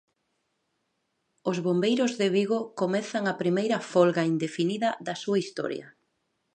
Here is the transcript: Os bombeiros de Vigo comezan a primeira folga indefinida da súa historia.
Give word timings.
Os 1.49 1.57
bombeiros 1.65 2.11
de 2.19 2.27
Vigo 2.35 2.59
comezan 2.81 3.23
a 3.27 3.37
primeira 3.41 3.77
folga 3.91 4.23
indefinida 4.33 4.89
da 5.05 5.15
súa 5.21 5.41
historia. 5.43 5.87